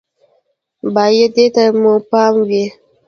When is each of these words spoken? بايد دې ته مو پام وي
بايد 0.93 1.31
دې 1.35 1.45
ته 1.55 1.63
مو 1.79 1.93
پام 2.09 2.33
وي 2.47 2.65